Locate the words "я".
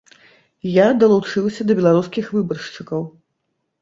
0.75-0.87